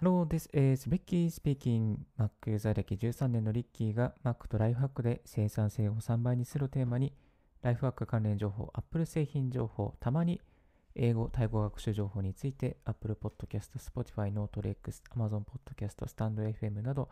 [0.00, 1.96] Hello, this is Becky speaking.
[2.16, 7.12] Mac ユーザー歴13年のリッキーが Mac とライフハックで生産性を3倍にするテーマに、
[7.62, 10.40] ライフハック関連情報、Apple 製品情報、たまに
[10.94, 14.76] 英語、タイ語学習情報について Apple Podcast、Spotify、NoteLex、
[15.16, 17.08] Amazon Podcast、StandFM など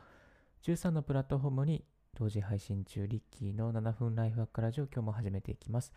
[0.63, 1.85] 13のプラットフォームに
[2.17, 5.93] 同時配信中、リッキーの7分ライフハックラジオ今日も始めていきます。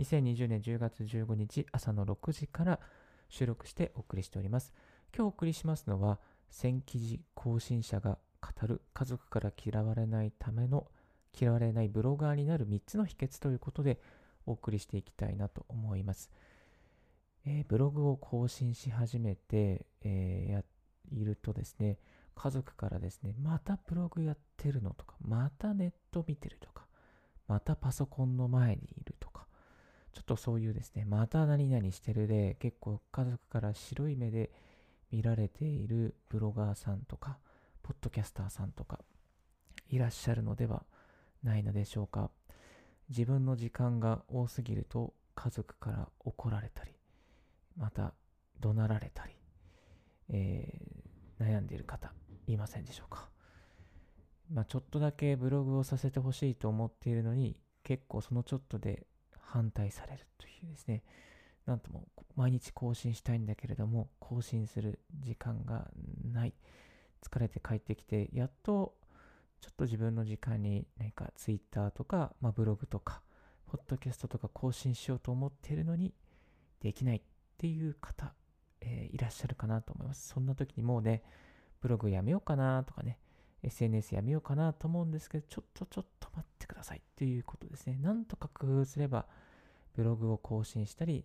[0.00, 2.80] 2020年10月15日朝の6時から
[3.28, 4.72] 収録してお送りしております。
[5.12, 10.86] 今日お送りしますのは、戦記事更新者が語る家族から嫌われないための
[11.38, 13.98] 嫌われないブロガーになる3つの秘訣ということで
[14.46, 16.30] お送りしていきたいなと思います。
[17.46, 20.64] えー、ブログを更新し始めて、えー、や
[21.12, 21.98] いるとですね、
[22.34, 26.86] 家族からですね、またブログやってるのとか、またネット見てるとか、
[27.46, 29.46] またパソコンの前にいるとか、
[30.12, 34.50] ちょっとそういうですね、また何々してるで、結構家族から白い目で
[35.14, 37.38] 見られているブロガーさんとか、
[37.84, 38.98] ポッドキャスターさんとか、
[39.88, 40.82] いらっしゃるのでは
[41.44, 42.32] ないのでしょうか。
[43.10, 46.90] 自分の時間が多すぎると家族から怒られたり、
[47.76, 48.12] また
[48.58, 49.34] 怒鳴られたり、
[50.30, 52.12] えー、悩んでいる方、
[52.48, 53.28] いませんでしょうか。
[54.50, 59.06] まあ、ちょっとだけブログをさせてほしいと思っているのに、結構そのちょっとで
[59.38, 61.04] 反対されるというですね、
[61.66, 65.90] なんとも毎日更新したいんだけれども、更新する時間が
[66.32, 66.54] ない。
[67.22, 68.94] 疲れて帰ってきて、やっと
[69.64, 73.22] ちょっと自分の時間に何か Twitter とか、まあ、ブログとか、
[73.66, 76.12] ポッドキャストとか更新しようと思ってるのに、
[76.80, 77.22] できないっ
[77.56, 78.34] ていう方、
[78.82, 80.28] えー、いらっしゃるかなと思います。
[80.28, 81.22] そんな時にもうね、
[81.80, 83.18] ブログやめようかなとかね、
[83.62, 87.96] SNS やめようかなと思うんですけど、ちょっとちょっと待ってくださいっていうことですね。
[88.02, 89.26] なんとか工夫すれば、
[89.94, 91.24] ブログを更新したり、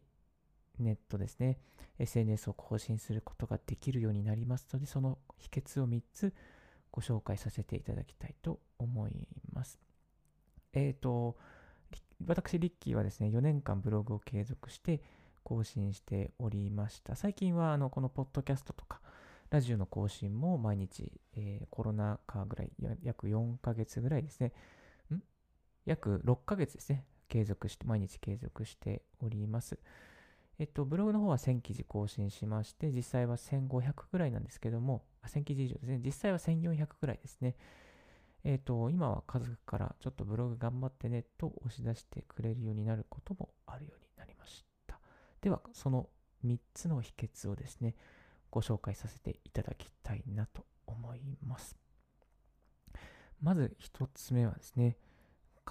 [0.84, 1.58] ネットですね、
[2.00, 6.34] SNS を更新することができるようになりますので、その秘訣を3つ
[6.92, 9.80] ご紹介させていただきたいと思います。
[10.74, 11.38] えっ、ー、と、
[12.26, 15.02] 私、リッキーはですね、4年間ブログを継続して
[15.44, 17.16] 更新しておりました。
[17.16, 19.02] 最近は、あの、このポッドキャストとか、
[19.50, 22.72] ラジオの更新も毎日、えー、コロナ禍ぐらい、
[23.04, 24.54] 約4ヶ月ぐらいですね、
[25.12, 25.22] ん？
[25.86, 29.80] 約6ヶ月ですね、継続して、毎日継続しております。
[30.60, 36.02] えっと、ブログの方は1000記事更新しまして、実際は1500ぐらいなんですけども、1000記事以上ですね。
[36.04, 37.56] 実際は1400ぐらいですね。
[38.44, 45.00] えっと、今は家族からちょっとブログ頑張ってねと押し出してくれるようになることもあるようになりました。
[45.40, 46.10] では、その
[46.46, 47.96] 3つの秘訣をですね、
[48.52, 51.78] ご紹介させていただきたいなと思います。
[53.42, 54.98] まず1つ目はですね、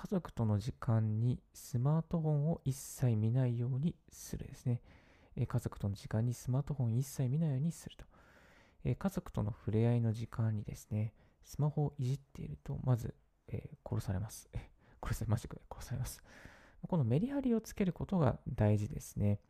[0.01, 4.81] 家族との時間にスマートフォンを一切見ないようにするですね。
[5.35, 8.05] え家族との時間にスマートフォン一切見ないようにすると。
[8.85, 13.13] え家族との触れ合いの時間にですね、スマホをいじっていると、まず、
[13.49, 14.49] えー、殺されます。
[15.03, 16.23] 殺されました殺されます。
[16.87, 19.41] このメリハリをつけることが大事ですね。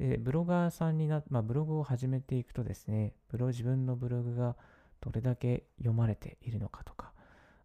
[0.00, 4.56] でブロガーさんにな、まあ、ブログを始めていくとですね、ブロ自分のブログが
[5.00, 7.12] どれだけ読まれているのかとか、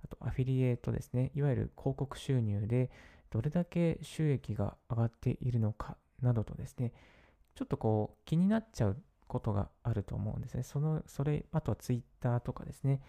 [0.04, 2.90] あとアフィリエイトですね、いわゆる広告収入で
[3.30, 6.94] どれだけ収益が上がっているのかなどとですね、
[7.56, 8.98] ちょっとこう気になっちゃう
[9.28, 10.64] ことがあると思うんですね。
[10.64, 13.02] その、それ、あとはツイッターとかですね、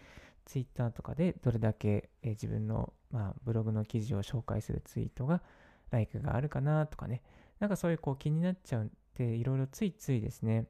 [0.44, 5.42] ツイッターとかでどれだけ、え自分の、まあ、ブログの記事を紹介するツイートが、
[5.91, 7.22] ライクがあるかなとかね、
[7.58, 10.66] なんかそういうこう気になっちゃうっていろいろついついですね、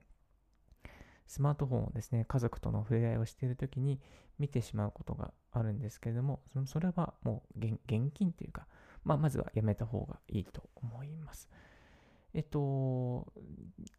[1.26, 4.00] スマートフォンをですね、家族との触れ合いをしているときに
[4.38, 7.78] 見てしまうことがあるんですけれども、それはもう現
[8.12, 8.66] 金というか、
[9.04, 11.48] まあ、まずはやめた方がいいと思います。
[12.34, 13.26] えっと、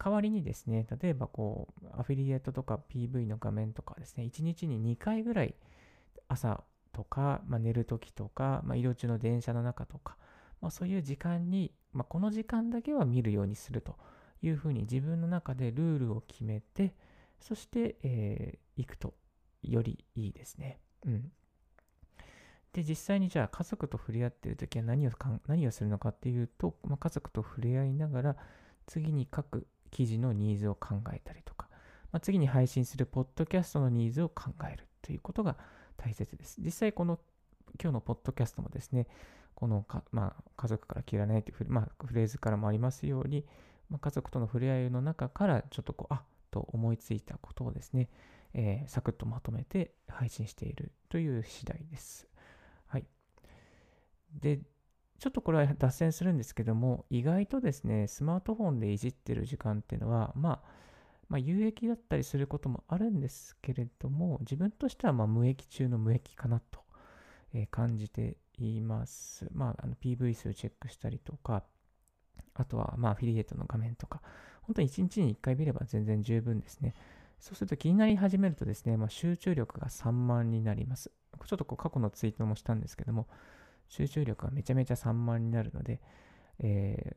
[0.02, 5.54] 代わりにですね、例えばこう、アフィリエイトとか PV の画面とかですね、1日に2回ぐらい
[6.28, 10.16] 朝とか、まあ、寝るときとか、まあ、移動中の電車の中とか、
[10.60, 13.96] まあ、そういう時間に、ま、この時間だけは見るようにすると
[14.42, 16.94] いうふうに自分の中でルールを決めて、
[17.40, 19.14] そして、えー、行くと
[19.62, 20.78] よりいいですね。
[21.06, 21.32] うん。
[22.72, 28.36] で、実際にじゃあ家族と触れ合っているときは何をかん何をするのかっていうと、まあ、家族と触れ合いながら
[28.86, 31.68] 次に書く記事のニーズを考えたりとか、
[32.10, 35.56] まあ、次に配信するポッドキャストのニーズを考えるということが
[35.96, 36.60] 大切です。
[36.60, 37.20] 実際この
[37.80, 39.06] 今日のポッドキャストもですね、
[39.54, 43.44] このか、まあ、家族から切らないというフ,、まあ、フレーズからもありますように、
[43.88, 46.22] まあ、家族との触れ合いの中からちょっとこう、あ
[46.54, 48.08] と思いついたことをですね、
[48.52, 52.28] えー、サクッとまとめて配信しているという次第です。
[52.86, 53.04] はい
[54.40, 54.60] で、
[55.18, 60.62] ちょっとこれは脱線するんですけども、意外とですね、スマートフォンでいじってる時間っていうのは、まあ、
[61.28, 66.80] まあ、有益だったりすることもあるんですけれども、自分としてはま無益中の無益かなと、
[67.52, 69.48] え感じています。
[69.52, 71.64] まあ、あの PV 数チェックしたりとか、
[72.54, 74.22] あとはまあアフィリエイトの画面とか、
[74.66, 76.94] 本当に1日に1回見れば全然十分ですね。
[77.38, 81.10] そうすると気になり始めるとですね、まあ、集中力が3万になります。
[81.44, 83.26] ちょっとこう過去のツイートもしたんですけども、
[83.88, 86.00] 集中力がめちゃめちゃ3万になるので、
[86.58, 87.16] え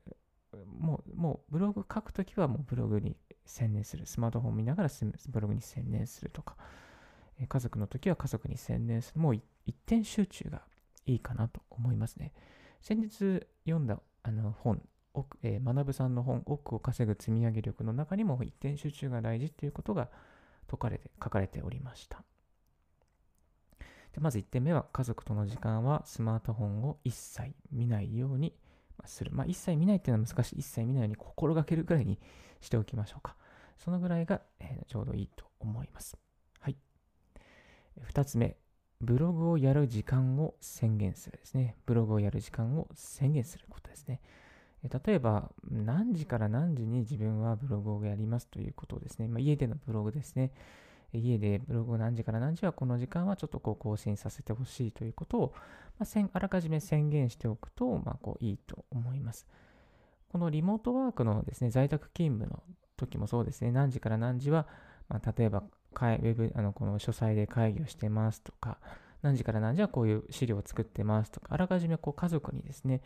[0.53, 3.15] ー、もう、もうブログ書くときはもうブログに
[3.45, 4.05] 専念する。
[4.05, 4.89] スマートフォン見ながら
[5.29, 6.57] ブログに専念するとか、
[7.39, 9.21] え、家族のときは家族に専念する。
[9.21, 10.63] もう一点集中が
[11.05, 12.33] いいかなと思いますね。
[12.81, 14.81] 先日読んだあの本
[15.19, 20.09] 奥、えー、学さんの本、奥を稼ぐ積み上げ力の中にも一点集中が大事ということが
[20.65, 22.23] 説かれて、書かれておりました。
[24.13, 28.53] でまず1点目は、家族との時間はスマートフォンを一切見ないように
[29.05, 29.31] する。
[29.33, 30.59] まあ、一切見ないっていうのは難しい。
[30.59, 32.19] 一切見ないように心がけるぐらいに
[32.61, 33.35] しておきましょうか。
[33.77, 36.17] そのぐらいが、えー、ちょうどいいと思います。
[36.59, 36.77] はい。
[38.11, 38.57] 2つ目、
[39.01, 41.75] ブログをやる時間を宣言するですね。
[41.85, 44.21] ブログをやる時間を宣言することですね。
[44.83, 49.27] 例えば、何時から何時に自分はブログをやりますということですね。
[49.27, 50.51] まあ、家でのブログですね。
[51.13, 55.53] 家でブログを何時から何時はこの時間はちょっとこう更新させてほしいということを、
[56.00, 59.47] まあ、あらかじめ宣言しておくと、まあ、こういいと思います。
[60.29, 62.62] このリモートワークのですね、在宅勤務の
[62.97, 64.68] 時もそうですね、何時から何時は、
[65.07, 68.77] まあ、例えば、ウェブ、あのこの書斎で会議をしてますとか、
[69.21, 73.01] 何時から何時はこういう資料を作ってますとか、あらかじめこう家族にですね、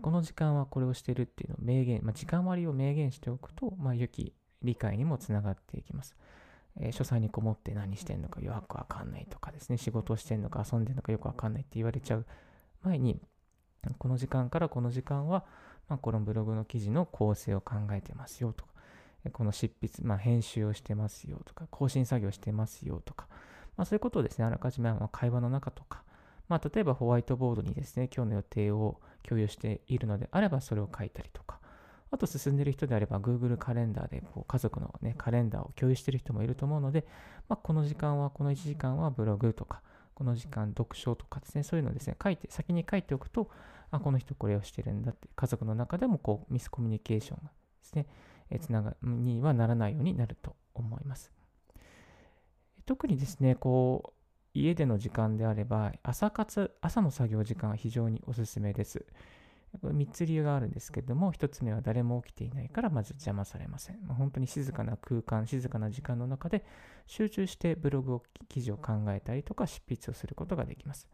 [0.00, 6.16] この時間はこれをしてるっていうのを明言、まあ、時間割を明言しておくと、まあ、良き理解にもつながっていきます。
[6.80, 12.26] えー、書斎にこもって何してんのかよくわかんないとかですね、仕事をしてんのか遊んでんのかよくわかんないって言われちゃう
[12.82, 13.20] 前に、
[13.98, 15.44] この時間からこの時間は、
[15.88, 18.70] まあ、このブログの記事の構成を考えてますよとか、
[19.32, 23.26] この執筆、まあ、編集をしてますよとか、更新作業してますよとか、
[23.76, 26.02] まあ、そういうことをですね、あらかじめ会話の中とか、
[26.52, 31.60] まあ、例えばホワイトボードにですね、今日の予定を共有しているのであれば、それを書いたりとか、
[32.10, 37.06] あと進んでいる人であれば、Google カレンダーでこう家族の、ね、カレンダーを共有している人もいると思うので、
[37.48, 39.80] まあ、この時間は、この1時間はブログとか、
[40.12, 43.48] この時間読書とかですね、そういうのをですね、書いて、先に書いておくと、
[43.90, 47.50] あ、この人これをしてるんだって、家族の中でもこうミスコミュニケーションがで
[47.80, 48.06] すね、
[48.50, 51.32] えつながにはならないようになると思います。
[52.84, 54.21] 特にですね、こう、
[54.54, 59.06] 家での時間であれば、朝活、朝の作業時間は非常におすすめです。
[59.82, 63.96] 3つ理由があるんですけれども、1つ目は誰も起きていないからまず邪魔されません。
[64.06, 66.64] 本当に静かな空間、静かな時間の中で
[67.06, 71.08] 集中してブログを、記事を考えたりとか執筆をすることができます。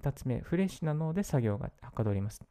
[0.00, 2.42] 2つ目、フレッシュな脳で作業がはかどります。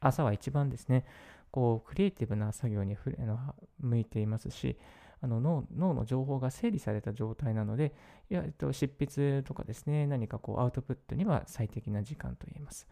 [0.00, 1.06] 朝は一番ですね、
[1.50, 2.98] こうクリエイティブな作業に
[3.80, 4.76] 向いていますし、
[5.22, 7.94] あの脳脳の情報が整理された状態なので、
[8.30, 12.86] いやえっと、執筆とかですね、何かこうアウトプットには最適な時間と言えます。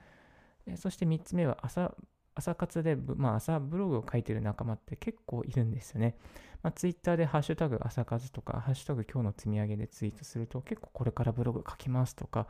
[0.76, 1.94] そして3つ目は朝、
[2.34, 6.16] 朝活で、まあ、朝ブログを書いてる仲間って結構いるんですよね。
[6.62, 12.46] まあ、ツイッターでハッシュタグ朝活とか、ハッシュタグ今日の積み上げでツイートすると結構これからブログ書きますとか、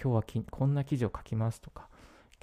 [0.00, 1.88] 今日はこんな記事を書きますとか、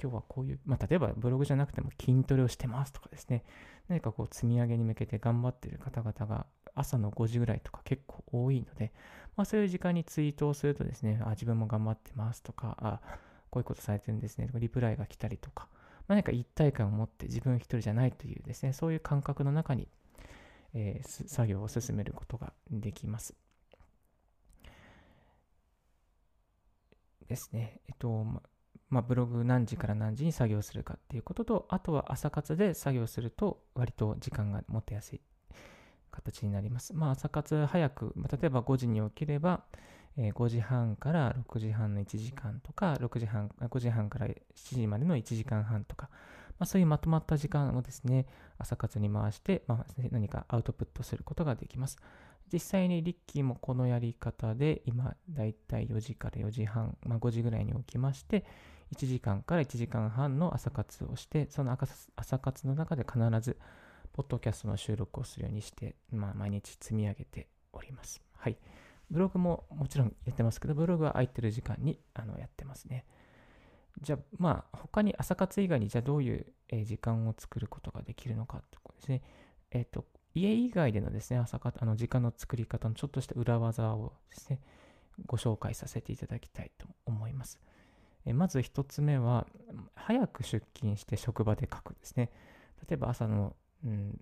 [0.00, 3.44] 今日はこういう、まあ、例えばブログじゃなくても筋トレをしてますとかですね、
[3.88, 8.92] 何かこう積み上げに向けて頑張っている方々が朝の5時ぐらいとか結構多いので、
[9.36, 13.00] まあ、そういう時間にツイートをするとですね、あ、自分も頑張ってますとか、あ、
[13.50, 15.68] こういうことされてるんですねとか、リプライが来たりとか、
[16.08, 19.88] 何か一体感を持って自分一人じゃないというですね、そういう感覚の中に、
[20.74, 23.34] えー、作業を進めることができます。
[27.26, 27.80] ですね。
[27.88, 28.24] えっと、
[28.90, 35.20] まあ、ブログ何時から何時に作業するかっていうことと、あとは朝活で作業すると割と時間が持てやすい
[36.14, 36.94] 形になります。
[36.94, 39.64] まあ、朝活早く、例えば5時に起きれば、
[40.16, 46.08] えー、5時半から6時半の1時間とか、6時半、5時半から7時までの1時間半とか、
[46.58, 48.26] まあ、そういうまとまった時間をですね、
[48.58, 51.98] 朝活に回して、まあ、何かアウトプットすることができます。
[52.52, 58.44] 実際にリッキーもこのやり方で、今、だいたい4時から4時半、まあ、5時ぐらいに起きまして、
[58.94, 61.76] 1時間から1時間半の朝活をして、その
[62.16, 63.58] 朝活の中で必ず、
[64.14, 68.22] ポッドキャストの収録をするようにして、まあ、毎日積み上げております。
[68.36, 68.56] はい。
[69.10, 73.04] ブログももちろんやってますけど、ブログは空いてる時間にあのやってますね。
[74.00, 76.46] じゃあ、まあ、他に朝活以外に、じゃあどういう、
[76.84, 79.22] 時間を作ることができるのかってことですね。
[79.72, 84.60] えっ、ー、と、家以外でのですね、朝活、あの時間の作り方のちょっとした裏技をですね、
[85.26, 87.60] ご紹介させていただきたいと思います。
[88.26, 89.46] えまず1つ目は、
[89.96, 92.30] 早く出勤して職場で書くですね。
[92.88, 94.20] 例えば朝のうん、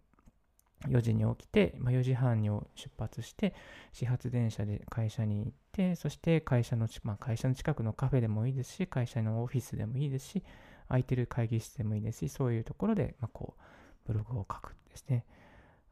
[0.89, 3.55] 4時に起きて、まあ、4時半に出発して
[3.93, 10.43] 始発電車で会社に行ってそして会社の,、まあ、会社の近くのカフェでもいいですし会社のオフィスでもいいですし
[10.89, 13.63] 空いてる会議室でもいいですしそういうところで、まあ、こう
[14.07, 15.25] ブログを書くですね。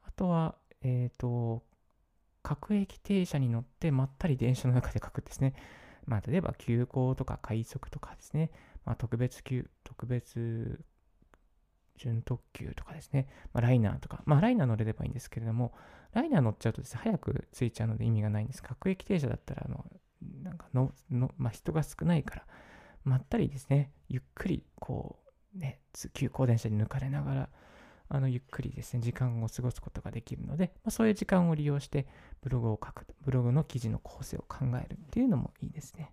[0.03, 1.63] あとはえっ、ー、と
[2.43, 5.55] 各駅停車に乗ってまったり電車の中で書くですね。
[6.07, 8.51] まあ、例えば急行とか快速とかですね、
[8.85, 10.81] まあ、特別急、特別
[12.01, 15.75] 準特急とかですね、まあ、ライナーとか、まあ、ライナー乗れればいいんですけれども、
[16.13, 18.63] ライナー乗っちゃうとですね、早く着いちゃうので意味がないんです。
[18.63, 19.85] 各駅停車だったら、あの、
[20.43, 22.47] なんかの、のまあ、人が少ないから、
[23.05, 25.19] まったりですね、ゆっくり、こ
[25.55, 25.81] う、ね、
[26.15, 27.49] 急行電車に抜かれながら、
[28.13, 32.09] あのゆっくりですね、時間を過ごすことができるので、まあ、そういう時間を利用して
[32.43, 36.13] ブログを書く、ブログの記事の構成を考えるっていうのもいいですね。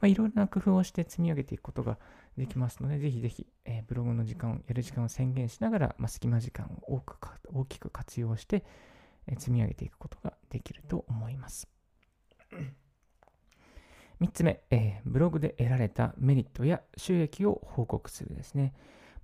[0.00, 0.12] はい。
[0.12, 1.98] まあ、いろいろな工夫をして積み上げていくことが
[2.36, 7.16] できますので、ぜひぜひ、えー、ブログの時間を、やる時間を宣言しながら、まあ、隙間時間を多く
[7.52, 8.64] 大きく活用して、
[9.26, 11.68] えー、積み上げていくことができると思います。
[14.20, 18.74] 3つ目、えー、ブログで得られたメリットや収益を報告するですね。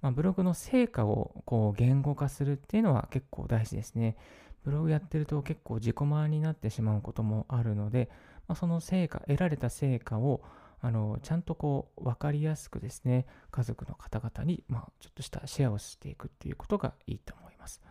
[0.00, 4.16] まあ、ブログの成果をこう言語化するっていうのは結構大事ですね。
[4.64, 8.10] ブログやってると結構自己満になってしまうこともあるので、
[8.48, 10.42] まあ、その成果、得られた成果を
[10.80, 17.82] あのちゃんとこう分かりやすくですね、家族の方々に、まあ、ちょっとしたシェアをしていくっていうことがいいと思います。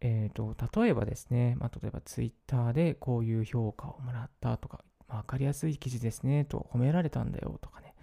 [0.00, 7.94] えーと、例えばですね、まあ、例えば Twitter でこういう評価をもらったとか、まあ、分かりやすい記事ですねと褒められたんだよとかね、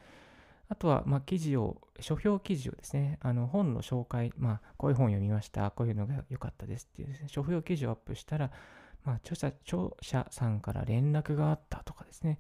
[0.70, 8.52] あとは、まあ、記事を、書評記事をですね、あの本の紹介、まあ、こういう本読みました、こういうのが良かったですっていうですね、書評記事をアップしたら、
[9.06, 12.40] まあ、著者、著者さんから連絡があったとかですね、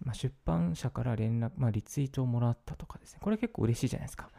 [0.00, 4.30] まあ、出版社から連絡、まあ、リツイートをもらったとかですね、これ結構嬉しいじゃないですか。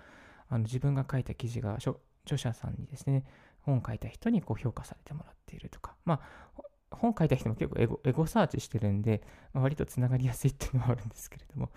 [0.50, 1.96] あの自分が書いた記事が著
[2.38, 3.24] 者さんにですね、
[3.62, 6.22] 本書いた人にこう評価されてもらっているとか、ま
[6.58, 6.62] あ、
[6.92, 9.22] 本書いた人も結構エゴエゴサーチしてるんで、
[9.54, 11.70] まあ、割とつながりやすいっていうのはあるんですけれども、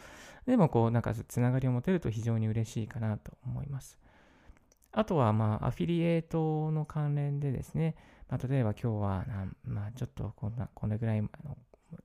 [0.46, 3.98] でもこう、なんかつながりを持てると非常に嬉しいかなと思います。
[4.92, 7.94] あとは、まあ、アフィリエイトの関連でですね、
[8.28, 9.26] まあ、例えば今日は
[9.64, 11.28] まあ、ちょっとこんな、これぐらいの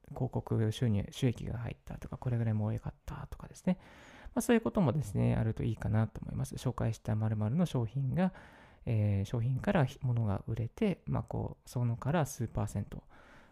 [0.10, 3.78] 広告収入、収益が入ったとか、これぐらいも多かったとかですね、
[4.36, 6.56] まあ、そういうこともですね、あるといいかなと思います。
[6.56, 8.34] 紹介した〇〇の商品が、
[8.86, 13.04] えー、商品から物が売れて、まあ、こうそのから数パーセント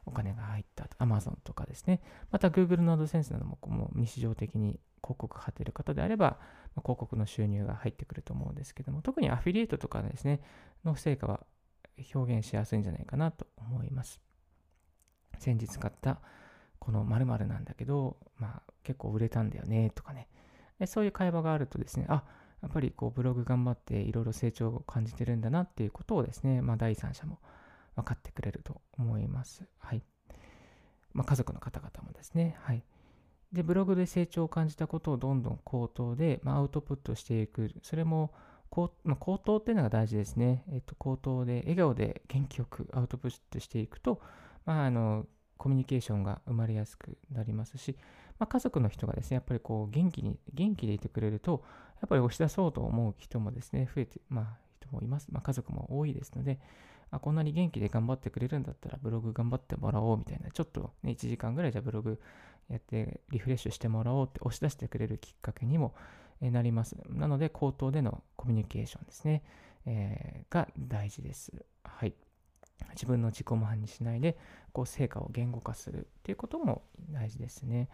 [0.05, 2.01] お金が入った Amazon とかですね。
[2.31, 6.37] また Google の AdSense などももう日常的に広告貼っている方であれば、
[6.75, 10.41] まあ、広告の収入が入ってくると思うんですけども特にアフィリエイトとかですね
[10.83, 11.45] の成果は
[12.13, 14.19] 表現しやすいんじゃないかなと思います
[15.39, 16.19] 先日買った
[16.79, 20.27] この〇〇なんだけど、まあ、結構売れたんだよねとかね
[20.79, 22.23] でそういう会話があるとですねあ
[22.61, 27.39] やっぱりこうブログ頑張っていろいろ成長を感じてるんだなっていうことをですね、まあ、第三者も
[27.95, 29.63] 分かってくれると思います。
[29.77, 30.01] はい。
[31.13, 32.57] まあ、家族の方々もですね。
[32.61, 32.83] はい。
[33.53, 37.71] で、ブログで成長を感じたことをどんどん口頭で、まあ、アウトプットしていく。
[37.83, 38.33] それも、
[38.69, 40.65] こうまあ、口頭っていうのが大事ですね。
[40.71, 44.21] えっと、口頭で、笑顔で元気よくアウトプットしていくと、
[44.65, 45.25] まあ、あの、
[45.57, 47.95] コミュニケーションが生まれやすくなりますし、
[48.39, 51.63] まあ、家族の人がですね、やっぱりこう元気に、元気でいてくれると、
[52.01, 55.27] やっぱり押し出そうと思う人もですね、増えて、まあ、人もいます。
[55.31, 56.59] まあ、家族も多いですので、
[57.11, 62.19] あ、こんなに元気で頑張ってくれるんだったら、ブログ頑張ってもらおうみたいな、ちょっとね、1時間ぐらいじゃブログ
[62.69, 65.93] やってリフレッシュしてもらおうって押し出してくれるきっかけにも
[66.41, 66.95] なります。
[67.09, 69.43] なので、口頭でのコミュニケーションですね、
[69.85, 71.53] えー、が大事です。
[71.83, 72.13] はい。
[72.91, 74.37] 自分の自己満にしないで、
[74.71, 77.89] こう、成果を言語化するっていうことも大事ですね。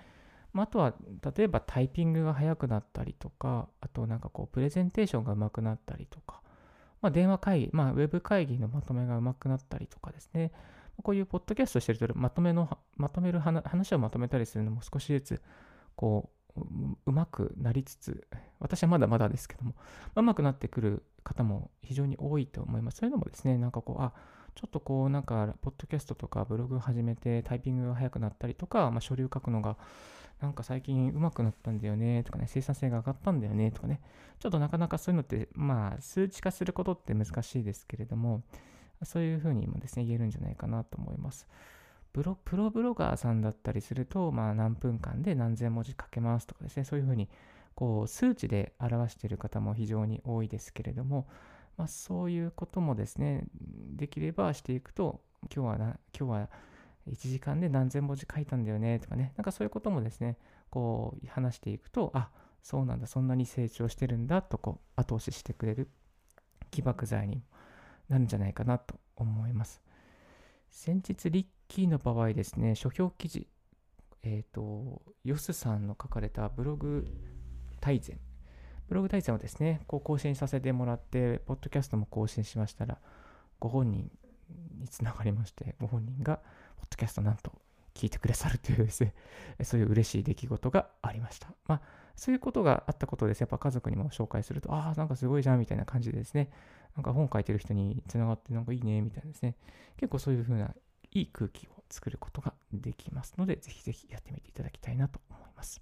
[0.54, 0.94] まあ、あとは、
[1.36, 6.42] 例えばタイピングが速くなったりとか、あとなんかこう、プレゼンテーションが上手くなったりとか、
[7.02, 10.52] まあ、電話会議、まあ、ウェブ会議のまとめが上手くなったりとかですね、
[11.02, 15.42] こういうポッドキャストしてると、まとめの、まとめる話をまとめたりするのも少しずつ、
[15.96, 16.62] こう、
[17.06, 18.28] うまくなりつつ、
[18.60, 19.76] 私はまだまだですけども、
[20.16, 22.98] うまくなってくる方も非常に多いと思います。
[22.98, 24.14] そういうのもですね、なんかこう、あ、
[24.56, 29.78] ちょっとこう、なんか、ポッドキャストとかブログ始めてタイピングが速くなったりとか、まあ、書類を書くのが
[30.42, 34.02] なんか最近上手くなったんだよねとかね、生産性が上がったんだよねとかね、
[34.40, 38.42] ちょっとなかなかそういうのって、まあ、数値化することって難しいですけれども、
[39.04, 41.48] そういうふうにもですね、言えるんじゃないかなと思います。
[42.12, 47.30] プロプロブロガーさんだったりすると、まあ、何分間で何千文字書けますとかですね、そういうふうに
[47.76, 51.28] こう数値で表している方も非常に多いですけれども、
[51.82, 53.44] まあ、そういうこともですね、
[53.96, 55.20] できればしていくと、
[55.52, 55.86] 今日はな、
[56.16, 56.50] 今日は
[57.10, 60.38] 1時間で何千文字書いたんだよねとかね、なんかそういうこともですね、
[60.70, 62.30] こう話していくと、あ、
[62.62, 65.90] そうなんだ、そんなに成長してるんだとこう後押ししてくれる
[66.70, 67.42] 起爆剤に
[68.10, 69.82] なるんじゃないかなと思います。
[70.70, 73.48] 先日、リッキーの場合ですね、書評記事、
[74.22, 77.08] えっ、ー、と、ヨスさんの書かれたブログ
[77.80, 78.20] 大全、
[78.92, 82.98] ブログ大全をですね、こう更新させてもらって、ポッドキャストも更新しましたら、
[83.58, 84.12] ご本人
[84.82, 86.42] につながりまして、ご本人が、
[86.76, 87.54] ポッドキャストなんと
[87.94, 89.14] 聞いてくださるというですね、
[89.64, 91.54] そういう嬉しい出来事がありました。
[91.70, 91.82] まあ、
[92.18, 93.40] そういうことがあったことです。
[93.40, 96.52] やっぱ家族にも紹介すると、ああ、なんかすごいじゃんみたいな感じでですね、
[96.98, 99.56] なんか本書いてる人につながってなんかいいねみたいなですね、
[99.96, 100.76] 結構そういう風な
[101.12, 105.82] いい空気を作ることができますので、ぜひぜひやってみていただきたいなと思います。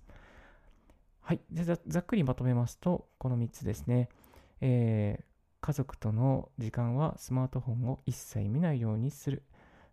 [1.29, 1.41] はい。
[1.51, 4.09] でざっくりまとめますと、この3つですね。
[4.62, 5.24] えー、
[5.62, 9.43] 家族との時間はスマートフォンを一切見ないようにする。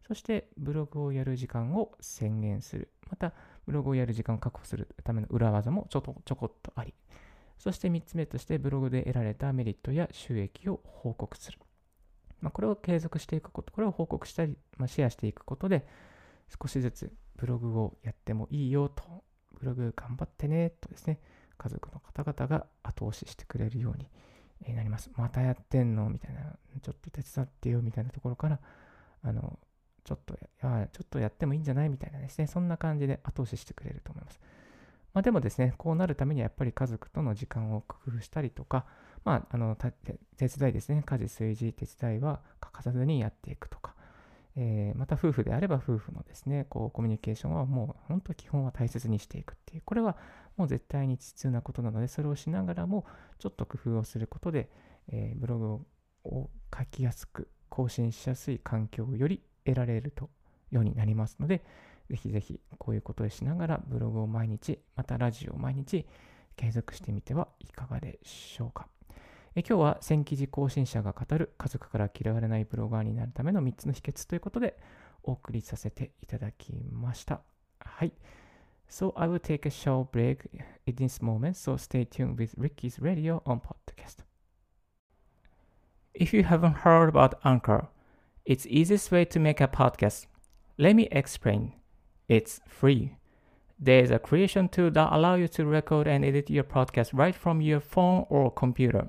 [0.08, 2.88] そしてブログをやる時間を宣言する。
[3.10, 3.34] また、
[3.66, 6.94] ブログをやる時間を確保するための裏技もちょとちょこっとあり。
[7.58, 11.58] そして3つ目としてブログで得られたメリットや収益を報告する。
[12.40, 15.86] まあ、これを継続していくこと、これを報告したり、まあ、シェアしていくことで、
[16.62, 19.25] 少しずつブログをやってもいいよと、
[19.58, 21.20] ブログ頑張ってねとですね、
[21.58, 25.10] 家族の方々が後押ししてくれるようになります。
[25.16, 26.40] またやってんのみたいな、
[26.82, 28.60] ちょっと手伝ってよみたいなところから、
[29.22, 29.58] あの、
[30.04, 34.40] ちょっとや、ちょっとやってもいいんじゃないみたいなですね、そんな感じで後押ししてくれると思います。
[35.14, 38.84] まあ、でもですね、こうなるためにはやっぱり家族との時間を工夫したりとか、
[39.24, 39.88] まあ、あの手
[40.46, 43.95] 伝いですね、家事、炊事、手伝いは欠かさずにやっていくとか、
[44.56, 50.16] えー、また夫婦であれば夫婦のですね、こうコミュニケーションはもう本当基本は大切にしていくっていう、これは
[50.56, 53.04] もう絶対に必要なことなので、それをしながらも
[53.38, 54.70] ちょっと工夫をすることで、
[55.08, 55.66] えー、ブログ
[56.24, 60.30] を書きやすく、更新しやすい環境をより得られると
[60.70, 61.62] ようになりますので、
[62.08, 66.06] ぜひぜひこういうことをしながらブログを毎日、またラジオを毎日
[66.56, 68.88] 継続してみてはいかがでしょうか。
[69.58, 74.76] え今日は1000記事更新者が語る家族から嫌われないブロガーになるための3つの秘訣ということで
[75.22, 77.40] お送りさせていただきました。
[77.80, 78.12] はい。
[78.86, 80.50] So I will take a short break
[80.84, 84.24] in this moment, so stay tuned with Ricky's Radio on podcast.
[86.12, 87.86] If you haven't heard about Anchor,
[88.44, 90.26] it's easiest way to make a podcast.
[90.76, 91.72] Let me explain.
[92.28, 93.16] It's free.
[93.78, 97.62] There's a creation tool that allows you to record and edit your podcast right from
[97.62, 99.08] your phone or computer.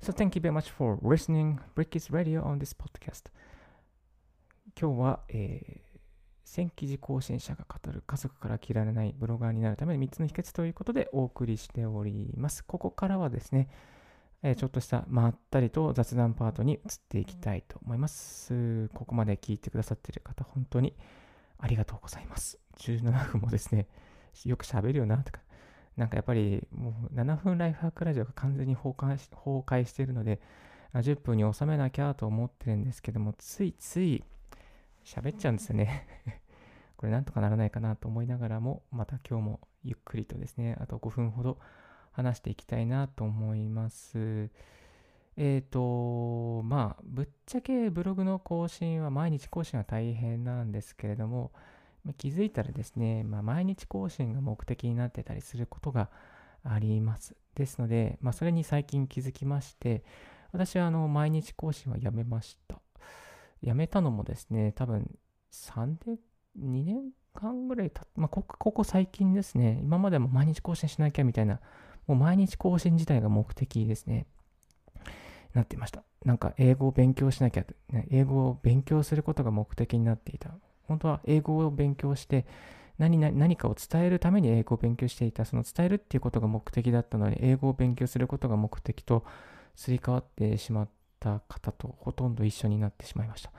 [0.00, 3.30] So thank you very much for listening Bricky's Radio on this podcast.
[4.80, 12.64] 今日は、えー、1000記事更新者が語る家族から切られないブロガーになるための3つの秘訣ということでお送りしております。
[12.64, 13.68] ここからはですね、
[14.44, 18.88] えー、ちょっとしたまったりと雑談パートに移っていきたいと思います。
[18.94, 20.94] ここまで聞いてくださっている方、本当に
[21.58, 22.60] ありがとうございます。
[22.78, 23.88] 17分もですね、
[24.44, 25.40] よく喋るよなとか、
[25.98, 30.40] なんかやっぱりもう7分ライフハックラジオが完全に崩壊し崩壊しているので、
[30.94, 34.22] 10分に収めなきゃと思ってるんですけども、ついつい
[35.04, 36.06] 喋っちゃうんですよね
[36.96, 41.58] これなんとかならないかなと思いながらも、また今日もゆっくりとですね、あと5分ほど
[42.12, 44.50] 話していきたいなと思います。
[45.36, 51.52] えっ、ー、と、まあ、ぶっちゃけブログの更新は毎日更新は大変なんですけれども、
[52.04, 56.10] ま気づいたらですね、まあ、毎日更新が目的になってたりすることが
[56.64, 57.36] あります。
[57.54, 60.04] ですので、まあ、それに最近気づきまして、
[60.52, 62.80] 私はあの毎日更新はやめました。
[63.60, 65.10] やめたのもですね、多分
[65.50, 66.18] 3年、
[66.58, 71.60] 2年間ぐらいたまあこ、こ最近ですね、今までも毎日更新しなきゃみたいな、
[72.06, 74.26] もう毎日更新自体が目的ですね、
[75.54, 76.04] なっていました。
[76.24, 80.54] なんか英語を勉強しなきゃ、ね、英語を勉強することが目的になっていた。
[80.88, 82.46] 本当は英語を勉強して
[82.98, 85.44] 何何かを伝えるために英語を勉強していた。
[85.44, 89.24] その伝えるっていうことが目的だったので、英語を勉強することが目的と
[89.76, 90.88] すり替わってしまっ
[91.20, 93.52] た方とほとんど一緒になってしまいました。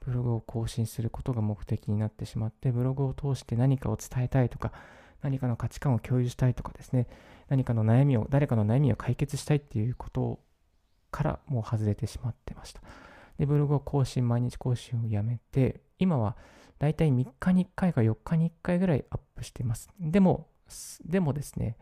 [0.00, 4.72] ブログを更新することが目的になってしまって、ブログを通して何かを伝えたいとか、
[5.20, 7.06] 何かの価値観を共有したいとかですね、
[7.48, 10.40] 何かの悩みを、誰かの悩みを解決したいっていうこと
[11.10, 12.80] からもう外れてしまってました。
[13.38, 16.36] で、ブログを更新、毎日更新をやめて、今は
[16.78, 19.88] だいたい3日に1回か4日に1回ぐらいアップしています。
[19.98, 20.48] でも、
[21.04, 21.76] でもですね、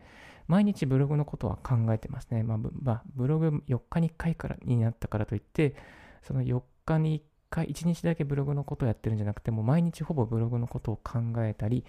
[0.47, 2.43] 毎日ブログのことは考えてますね。
[2.43, 5.75] まあ、まあ、ブログ4日に1回からになったからといって、
[6.21, 11.85] その4日に1回、1日だけブログのことをやってるんじゃなくて、もう毎日ほぼブログのことを考えたり、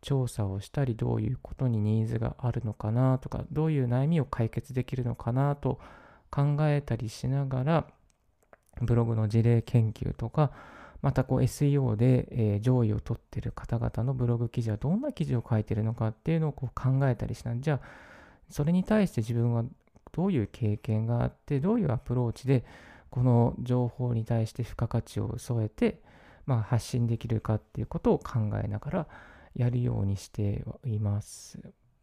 [0.00, 5.80] 調査をしたり、どういうことにニーズがあるのかなとか、どういう悩みを解決できるのかなと
[6.30, 7.86] 考えたりしながら、
[8.80, 10.52] ブログの事例研究とか、
[11.00, 17.80] またこう SEO で、上位を取ってる方々のブログ記事はどんな記事を書いてるのかっていうのをこう考えたりしなじゃあ
[18.50, 19.64] それに対して自分は
[20.12, 22.64] どういう経験があってどういうアプローチで
[23.10, 26.00] この情報に対して付加価値を添えて、
[26.46, 29.06] まあ、発信できるかっていうことを考えながら
[29.54, 31.58] やるようにしています。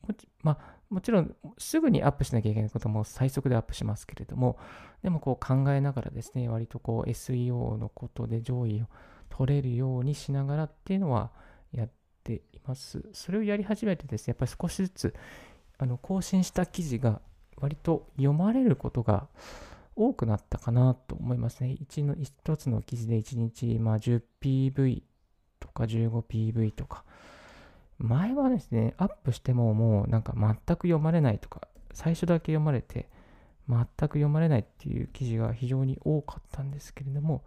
[0.08, 4.58] もち,、まあ、もちろんすぐにアップしなきゃいけないことも最速でアップしますけれども、
[5.04, 8.86] でもこう考えながらですね、割とこう SEO のことで上位を
[9.30, 11.32] 取れるようにしながらっていうのは
[11.72, 11.90] やっ
[12.24, 13.04] ています。
[13.14, 15.16] それをやり始めてですね、やっぱり少しずつ
[15.78, 17.22] あの更新した記事が
[17.58, 19.28] 割と読まれることが
[19.96, 21.78] 多くなったかなと思いますね。
[21.80, 25.04] 1の1つの記事で1日、まあ、10PV
[25.60, 27.06] とか 15PV とか、
[27.98, 33.10] 前はですね、アップしてももうなんか全く読まれないとか、最初だけ読まれて、
[33.68, 37.44] 全く読まれないっていう記事が非常に多かったんですけれども、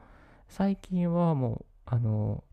[0.49, 2.45] 最近はもう、あの、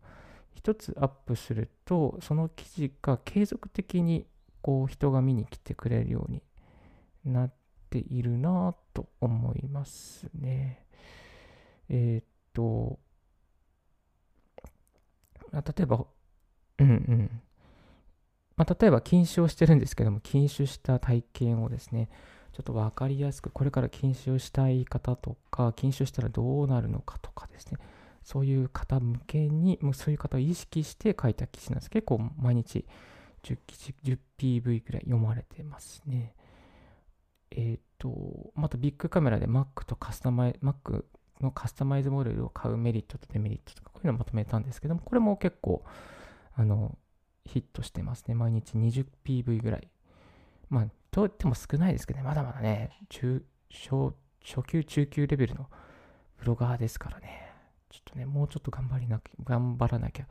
[0.54, 4.26] 一つアップすると、その記事が継続的に
[4.62, 6.42] こう人が見に来てくれるように
[7.24, 7.52] なっ
[7.88, 10.84] ているなと思いますね。
[11.88, 12.98] えー、っと、
[15.52, 16.04] 例えば、
[16.78, 17.42] うんうん。
[18.56, 22.08] まあ、例えば禁酒をしてるんですけども、禁酒した体験をですね、
[22.52, 27.78] ちょっと分かりやすく、これから禁酒をしたい方とか、禁酒したらどうなるのかとかですね、
[28.22, 31.90] そういう方向けに、もうそういう方を意識して書いた記事なんです。
[31.90, 32.86] 結構毎日
[33.42, 36.34] 10記事、10 PV ぐらい読まれてますね。
[37.50, 41.04] えっ、ー、と、またビッグカメラで Mac とカスタマイ、Mac
[41.40, 45.84] のカスタマイズモデルを買うメリットとデメリットとか、こういうのをまとめたんですけども、これも結構、
[46.54, 46.96] あの、
[47.46, 48.34] ヒットしてますね。
[48.34, 49.88] 毎日 20PV ぐらい。
[50.68, 55.68] まあ、といっても少ないですけどね、まだまだね、中、小、初級、中級レベルの
[56.38, 57.52] ブロガーですからね、
[57.90, 60.26] ちょっとね、もうちょっと頑張りなきゃ、頑張らなきゃ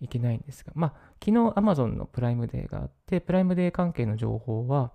[0.00, 0.92] いけないんですが、まあ、
[1.24, 4.92] 昨日 Amazon のプライムデーがあって、プライムデー関係の情報は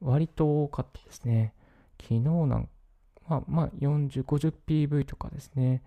[0.00, 1.54] 割と多かったですね。
[2.00, 2.68] 昨日なん
[3.28, 5.82] まあ、まあ、40、50PV とかですね、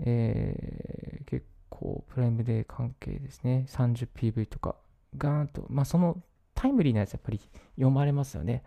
[0.00, 4.76] えー、結構プライムデー関係ですね、30PV とか、
[5.16, 6.22] ガーンと、まあ、その
[6.54, 7.40] タイムリーなやつやっぱり
[7.76, 8.62] 読まれますよね。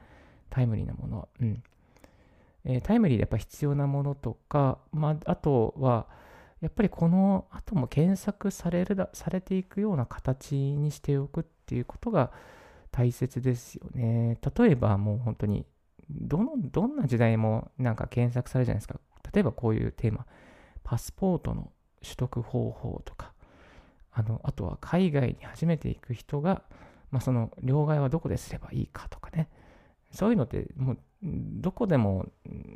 [0.50, 1.28] タイムリーなものは。
[1.40, 1.64] うん。
[2.66, 6.08] え、タイムリーでやっぱ必要なものとか、まあ、あとは、
[6.62, 12.32] やっぱりこの後も検索されるだされていくような形にしておくっていうことが
[12.90, 14.38] 大切ですよね。
[14.58, 15.66] 例えばもう本当に
[16.10, 18.98] どのどんな時代もなんか検索されるじゃないですか。
[19.34, 20.26] 例えばこういうテーマ、
[20.84, 21.70] パスポートの
[22.04, 23.34] 取得方法とか、
[24.12, 26.62] あのあとは海外に初めて行く人が、
[27.12, 29.50] まあ、その両替はどこですればいいかとかね、
[30.12, 32.28] そういうのってもうどこでも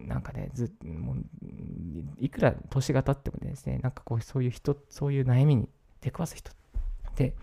[0.08, 1.18] なんかねずもう
[2.18, 5.70] いくら年が経ってもですねなんかこうそういう人そういう悩みに
[6.02, 7.36] 出くわす人って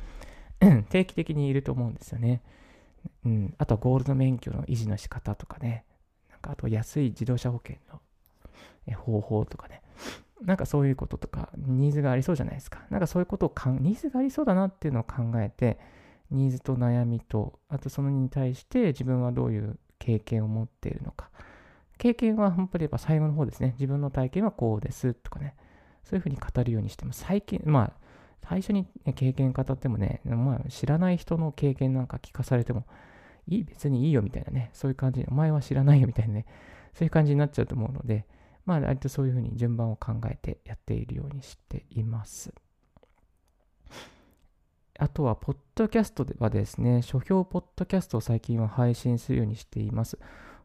[0.89, 2.43] 定期的にいると思うんですよね、
[3.25, 5.85] うん、あとはゴールド免許の維持の仕方とかね。
[6.31, 8.01] なんかあと安い自動車保険の
[8.97, 9.83] 方法とかね。
[10.45, 15.79] なんかそういうこととかニーズがありそうじゃないですかなんかそういうことをかんニーズがありそうだなっていうのを考えて
[16.31, 21.31] ニーズと悩みとあとそのに対して自分はどういう経験を持っているのか。
[21.97, 23.75] 経験は本当にやっぱ最後の方ですね。
[23.79, 25.55] 自分の体験はこうですとかね。
[26.03, 27.25] そういうふうに語るようにしてます。
[27.25, 27.93] 最近、まあ、
[28.47, 32.85] 最初に、ね、経験語ってもね、まあ、知らない人の経験なんか聞かされても、
[33.49, 36.47] いい、別にいいよみたいなね、そういう感じ、お前は知らないよみたいなね、
[36.93, 38.27] そういう感じになっちゃうと思うので、
[38.65, 42.53] まあ、割とそういうふうに順番を考えてやっているようにしています。
[44.99, 50.19] あとは、ポッドキャストではですね、書評ポッドキャストを最近は配信するようにしています。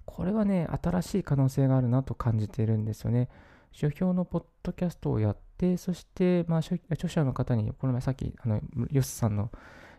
[0.05, 3.27] これはね、新しい可能性があるなと感じているんですよね。
[3.71, 9.51] 書評のポッドキャストをやって、そして、まあ、著者の方に、この前さっき、あの、ヨスさんの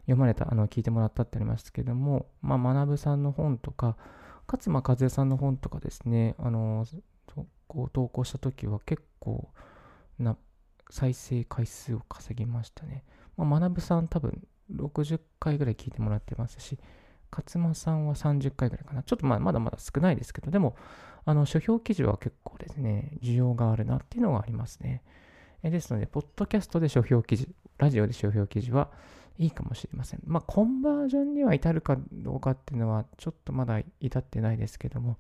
[0.03, 3.97] 読まれた、あの、聞いてもらったってありますけども、まあ、学さんの本とか、
[4.47, 6.85] 勝間和代さんの本とかですね、あの、
[7.71, 9.49] こう投稿した時は結構
[10.19, 10.37] な
[10.91, 13.05] 再生回数を稼ぎましたね。
[13.37, 14.43] まあ、学さん多分
[14.75, 16.81] 60回ぐらい聞いてもらってますし、
[17.31, 19.05] 勝間さんは30回ぐらいかな。
[19.05, 20.75] ちょっとまあまだまだ少ないですけど、でも、
[21.25, 25.05] あの、書評記事は結構ですね、需要があるなっていうのがありますね。
[25.63, 28.91] えですので、ポッドキャストで書評記事、ラジオで書評記事は
[29.39, 30.21] いいかもしれません。
[30.25, 35.19] まあ、コンバージョンには至るかどうかっていうのは、ちょっとまだ至ってないですけども、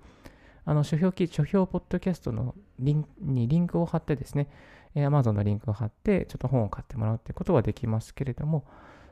[0.65, 4.49] あの書評記書評ポッドキャストのリンにリンクを貼ってですね、
[4.95, 8.65] え、Amazon のリンクを貼って、ちょっと本を買ってもらうってことはできますけれども、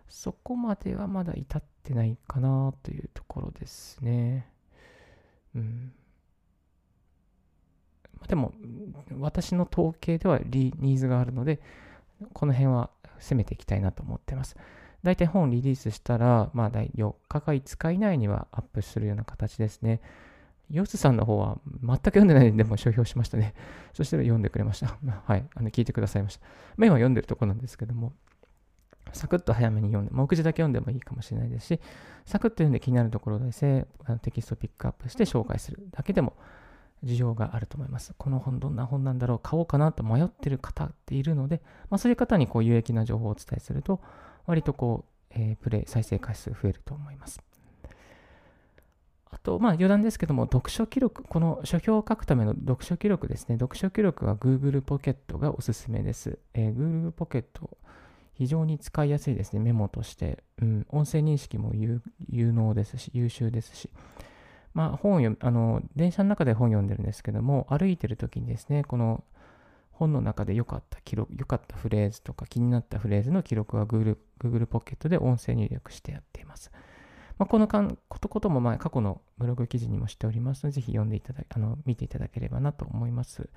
[0.09, 4.49] そこまではまだ至ってないかなというところですね。
[5.55, 5.93] うん。
[8.27, 8.53] でも、
[9.19, 11.61] 私の統計ではニーズがあるので、
[12.33, 14.57] この辺は攻めていきたいなと思ってます。
[15.03, 20.01] 大体本リリースしたら、まあ、4日か5日以内にはアップするような形ですね。
[20.71, 23.55] ヨスさんの方は全く読んでないんでも書評しましたね。
[23.95, 24.99] そして読んでくれました。
[25.27, 25.49] はい。
[25.55, 26.47] あの聞いてくださいました。
[26.77, 28.13] メインは読んでるとこなんですけども、
[29.13, 31.81] サクッと早めに読んで、目次だけ読んでもいいかもしれないですし、
[32.27, 33.51] サクッと読んで気になるところで
[34.21, 36.35] テキストをピックアップして紹介するだけでも
[37.05, 38.15] 需要があると思います。
[38.19, 44.01] この本どんな本なんだろう、買おうかなと迷ってる方っているので、まあ、そういう方にこう有益な情報をお伝えすると、
[44.47, 47.41] 割とこう、えー、プレイ、再生回数増えると思います。
[49.31, 53.57] あと、まあ余談ですけども、読書記録、この書評を書くための読書記録ですね。
[53.57, 56.39] 読書記録は Google ポケットがおすすめです。
[56.55, 57.77] えー、Google ポケット、
[58.35, 59.61] 非常に使いやすいですね。
[59.61, 60.43] メモとして。
[60.63, 62.01] うん、音声認識も有
[62.53, 63.91] 能ですし、優秀ですし。
[64.75, 69.25] まあ本を読あの、電車の中で本読んでるんですけども、歩いてる時にですね、この
[69.99, 76.71] 本の中で良かった記録、良かったフレーズとか気になったフレーズの記録は Google, Google ポケットで音声入力してやっています。
[77.39, 83.49] まあ、このかんことことも前過去のブログ記事にもしておりますので、ぜひ読んでいただあの見ていただければなと思います。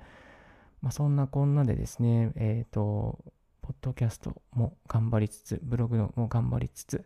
[0.80, 3.18] まあ、そんなこんなでですね、えっ、ー、と、
[3.60, 7.04] ポッドキャストも頑張りつつ、ブログも頑張りつつ、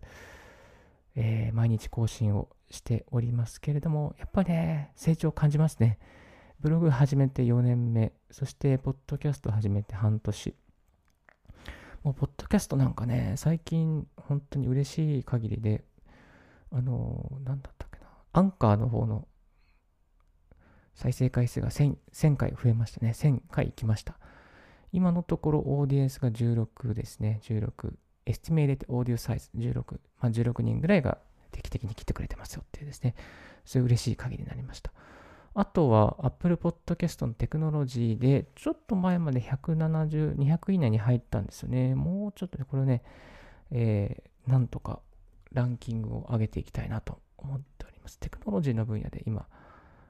[1.15, 5.99] えー、毎日更新をしておりますけれども、やっぱりね、成長を感じますね。
[6.61, 10.55] ブログ始めて4年目、そしてポッドキャスト始めて半年。
[12.03, 15.85] もう、ポッドキャストなんかね、最近本当に嬉しい限りで、
[16.73, 19.27] あのー、なんだったっけな、アンカーの方の
[20.95, 23.13] 再生回数が 1000, 1000回増えましたね。
[23.15, 24.19] 1000回いきました。
[24.93, 27.41] 今のところオーディエンスが16ですね。
[27.45, 27.93] 16。
[28.25, 30.01] estimated audience size 16。
[30.21, 31.19] まあ、16人ぐらいが
[31.53, 33.15] 定期的に来てくれてますよっていうですね。
[33.65, 34.91] そういう嬉しい限りになりました。
[35.55, 41.95] あとは Apple Podcast のテクノロジーで、ちょっと前まで170、200以内に入ったんですよね。
[41.95, 43.03] もうちょっとね、これね、
[43.71, 45.01] えー、なんとか
[45.53, 48.19] ランキングを上げていきたいなと思っております。
[48.19, 49.47] テクノロジーの分野で今、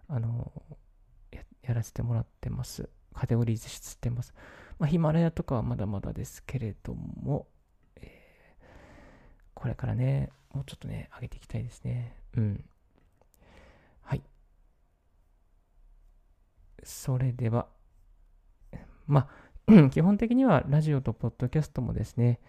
[0.08, 0.52] あの
[1.62, 2.88] や、らせてもらってます。
[3.14, 4.34] カテゴリーズしてます。
[4.78, 7.46] まあ、ヒマラヤとかはまだまだですけれども、
[7.96, 8.64] えー、
[9.54, 12.16] これからね、もうちょっとね、上げていきたいですね。
[12.36, 12.64] うん。
[14.02, 14.22] はい。
[16.82, 17.68] それでは、
[19.06, 19.28] ま
[19.66, 22.40] あ、 基本的にはラジオとポッドキャストもですね、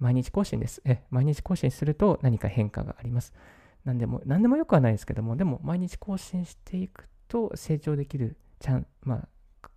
[0.00, 0.82] 毎日更新です。
[0.84, 3.32] え、毎日更新すると何か変化があります。
[3.84, 9.26] 何でも、何でもよくはないですけども、でも毎日更新していくと成長できるちゃん、ま
[9.62, 9.68] あ、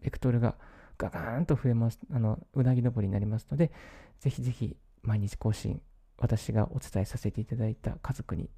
[0.00, 0.56] ベクトルが
[0.96, 1.98] ガガーンと増えます。
[2.12, 3.72] あの、うなぎ登りになりますので、
[4.20, 5.82] ぜひぜひ毎日更新、
[6.18, 8.48] 私がお伝えさせていただいた家族に、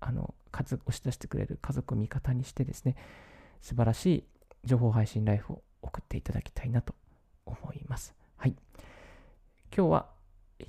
[0.00, 2.94] あの、数押し出してくれる家族を味方にしてですね、
[3.60, 4.24] 素晴らしい
[4.64, 6.94] 情報配信ライフを送っていただきたいなと
[7.44, 8.14] 思います。
[8.36, 8.54] はい。
[9.76, 10.17] 今日は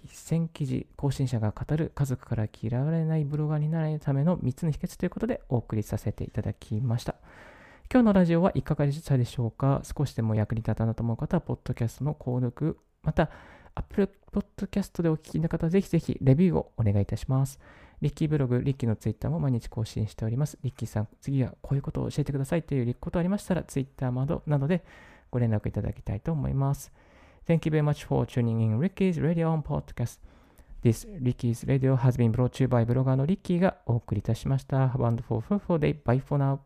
[0.08, 7.16] 1000記事更新者が語る家族から嫌われないブロガーになるための3つの秘訣ということでお送りさせていただきました。
[7.92, 9.82] 今日のラジオはいかがでしたでしょうか？
[9.84, 13.32] 少しでも役に立たなと思う方は、ポッドキャストの購読、また、
[13.74, 17.60] Apple Podcast でお聞きの方は、ぜひぜひレビューをお願いいたします。
[18.02, 20.60] リッキーブログ、リッキーのツイッターも毎日更新しております。
[20.62, 24.84] リッキーさん、次はこういうことを教えてくださいということありましたら、ツイッターなどで
[25.32, 26.92] ご連絡いただきたいと思います。
[27.50, 30.20] Thank you very much for tuning in Ricky's Radio on Podcast.
[30.84, 34.90] This Ricky's Radio has been brought to you by ブロガーのリッキーがお送りいたしました。
[34.90, 36.00] Have a wonderful, fruitful day.
[36.04, 36.60] Bye for now.